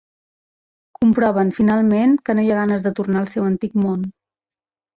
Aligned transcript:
Comproven 0.99 1.51
finalment 1.59 2.17
que 2.29 2.37
no 2.39 2.47
hi 2.47 2.51
ha 2.55 2.57
ganes 2.63 2.89
de 2.89 2.95
tornar 3.03 3.23
al 3.25 3.31
seu 3.37 3.49
antic 3.53 3.79
món. 3.87 4.13